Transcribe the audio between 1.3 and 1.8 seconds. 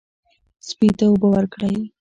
ورکړئ.